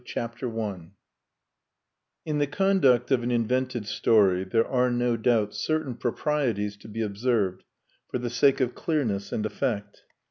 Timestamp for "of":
3.11-3.21, 8.61-8.73